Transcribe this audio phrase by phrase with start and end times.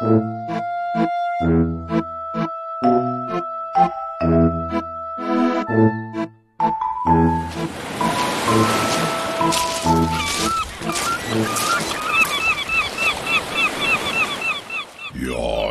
[0.00, 0.08] Ja,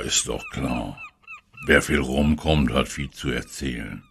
[0.00, 1.00] ist doch klar.
[1.68, 4.02] Wer viel rumkommt, hat viel zu erzählen.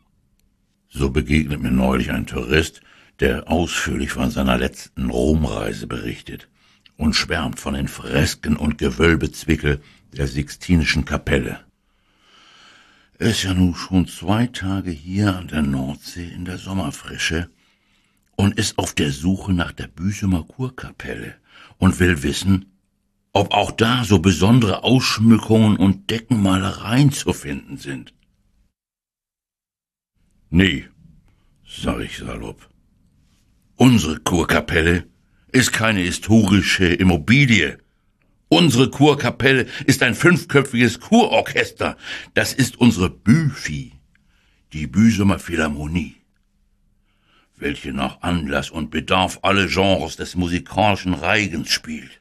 [0.87, 2.79] So begegnet mir neulich ein Tourist,
[3.19, 6.47] der ausführlich von seiner letzten Romreise berichtet
[6.97, 9.81] und schwärmt von den Fresken und Gewölbezwickel
[10.13, 11.59] der Sixtinischen Kapelle.
[13.17, 17.49] Er ist ja nun schon zwei Tage hier an der Nordsee in der Sommerfrische
[18.35, 21.35] und ist auf der Suche nach der Büsumer Kurkapelle
[21.77, 22.73] und will wissen,
[23.31, 28.13] ob auch da so besondere Ausschmückungen und Deckenmalereien zu finden sind.
[30.49, 30.87] Nee,
[31.67, 32.69] sag ich salopp.
[33.75, 35.07] Unsere Kurkapelle
[35.55, 37.77] ist keine historische Immobilie.
[38.49, 41.95] Unsere Kurkapelle ist ein fünfköpfiges Kurorchester.
[42.33, 43.93] Das ist unsere Büfi,
[44.73, 46.17] die Büsumer Philharmonie,
[47.55, 52.19] welche nach Anlass und Bedarf alle Genres des musikalischen Reigens spielt.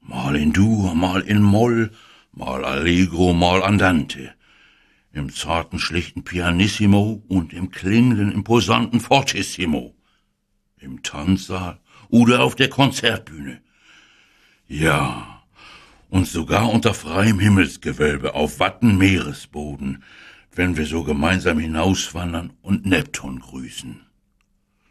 [0.00, 1.90] Mal in Dur, mal in Moll,
[2.32, 4.32] mal Allegro, mal Andante,
[5.12, 9.94] im zarten, schlichten Pianissimo und im klingenden, imposanten Fortissimo
[10.84, 13.60] im Tanzsaal oder auf der Konzertbühne.
[14.68, 15.42] Ja,
[16.10, 20.04] und sogar unter freiem Himmelsgewölbe auf Wattenmeeresboden,
[20.54, 24.00] wenn wir so gemeinsam hinauswandern und Neptun grüßen.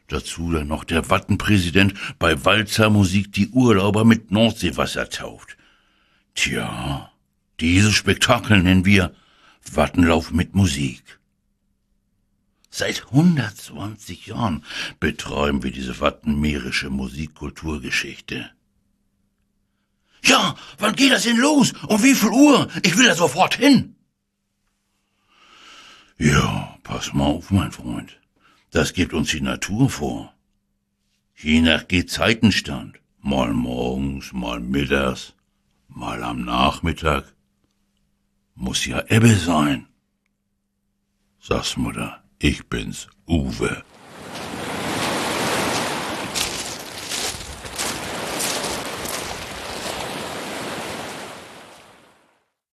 [0.07, 5.57] Dazu dann noch der Wattenpräsident bei Walzermusik die Urlauber mit Nordseewasser tauft.
[6.35, 7.09] Tja,
[7.59, 9.15] diese Spektakel nennen wir
[9.71, 11.19] Wattenlauf mit Musik.
[12.75, 14.65] Seit 120 Jahren
[14.99, 18.49] betreiben wir diese wattenmeerische Musikkulturgeschichte.
[20.23, 21.73] Ja, wann geht das denn los?
[21.87, 22.67] Um wie viel Uhr?
[22.81, 23.95] Ich will da sofort hin.
[26.17, 28.19] Ja, pass mal auf, mein Freund.
[28.71, 30.33] Das gibt uns die Natur vor.
[31.35, 32.99] Je nach Gezeitenstand.
[33.19, 35.35] Mal morgens, mal mittags,
[35.89, 37.35] mal am Nachmittag.
[38.55, 39.85] Muss ja Ebbe sein.
[41.39, 42.22] Sag's Mutter.
[42.45, 43.83] Ich bin's, Uwe.